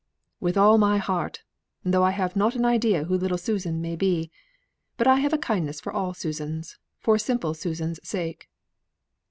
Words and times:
"With 0.39 0.57
all 0.57 0.79
my 0.79 0.97
heart, 0.97 1.43
though 1.85 2.03
I 2.03 2.09
have 2.09 2.35
not 2.35 2.55
an 2.55 2.65
idea 2.65 3.03
who 3.03 3.15
little 3.15 3.37
Susan 3.37 3.79
may 3.83 3.95
be. 3.95 4.31
But 4.97 5.05
I 5.05 5.17
have 5.17 5.31
a 5.31 5.37
kindness 5.37 5.79
for 5.79 5.93
all 5.93 6.15
Susans, 6.15 6.79
for 6.97 7.19
simple 7.19 7.53
Susan's 7.53 7.99
sake." 8.01 8.49